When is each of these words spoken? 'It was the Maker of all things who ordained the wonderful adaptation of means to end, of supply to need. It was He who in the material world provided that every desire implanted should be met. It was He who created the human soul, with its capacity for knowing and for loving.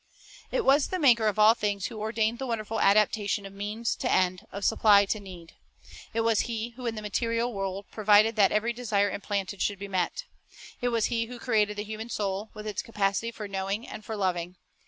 'It 0.51 0.65
was 0.65 0.87
the 0.87 0.97
Maker 0.97 1.27
of 1.27 1.37
all 1.37 1.53
things 1.53 1.85
who 1.85 1.99
ordained 1.99 2.39
the 2.39 2.47
wonderful 2.47 2.79
adaptation 2.79 3.45
of 3.45 3.53
means 3.53 3.95
to 3.97 4.11
end, 4.11 4.47
of 4.51 4.65
supply 4.65 5.05
to 5.05 5.19
need. 5.19 5.53
It 6.11 6.21
was 6.21 6.39
He 6.49 6.69
who 6.69 6.87
in 6.87 6.95
the 6.95 7.03
material 7.03 7.53
world 7.53 7.85
provided 7.91 8.35
that 8.35 8.51
every 8.51 8.73
desire 8.73 9.11
implanted 9.11 9.61
should 9.61 9.77
be 9.77 9.87
met. 9.87 10.23
It 10.81 10.89
was 10.89 11.05
He 11.13 11.25
who 11.27 11.37
created 11.37 11.77
the 11.77 11.83
human 11.83 12.09
soul, 12.09 12.49
with 12.55 12.65
its 12.65 12.81
capacity 12.81 13.29
for 13.29 13.47
knowing 13.47 13.87
and 13.87 14.03
for 14.03 14.15
loving. 14.15 14.55